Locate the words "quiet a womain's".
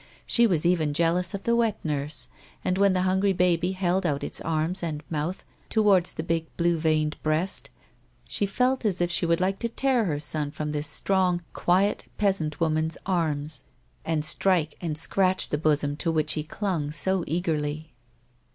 11.53-12.41